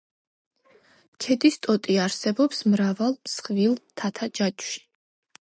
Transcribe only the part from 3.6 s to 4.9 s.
მთათა ჯაჭვში.